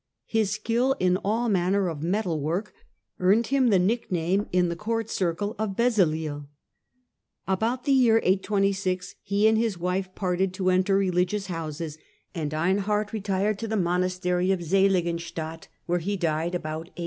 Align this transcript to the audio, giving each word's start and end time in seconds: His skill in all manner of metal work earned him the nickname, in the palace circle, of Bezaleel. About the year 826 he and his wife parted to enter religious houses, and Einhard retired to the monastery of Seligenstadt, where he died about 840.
His 0.25 0.49
skill 0.49 0.95
in 0.99 1.17
all 1.17 1.47
manner 1.47 1.87
of 1.87 2.01
metal 2.01 2.39
work 2.41 2.73
earned 3.19 3.45
him 3.45 3.67
the 3.67 3.77
nickname, 3.77 4.47
in 4.51 4.67
the 4.67 4.75
palace 4.75 5.11
circle, 5.11 5.55
of 5.59 5.75
Bezaleel. 5.75 6.47
About 7.47 7.83
the 7.83 7.91
year 7.91 8.17
826 8.23 9.13
he 9.21 9.47
and 9.47 9.59
his 9.59 9.77
wife 9.77 10.15
parted 10.15 10.55
to 10.55 10.71
enter 10.71 10.97
religious 10.97 11.45
houses, 11.45 11.99
and 12.33 12.49
Einhard 12.51 13.11
retired 13.13 13.59
to 13.59 13.67
the 13.67 13.77
monastery 13.77 14.49
of 14.51 14.63
Seligenstadt, 14.63 15.67
where 15.85 15.99
he 15.99 16.17
died 16.17 16.55
about 16.55 16.85
840. 16.97 16.99